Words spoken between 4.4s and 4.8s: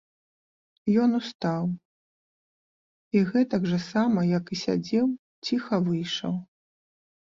і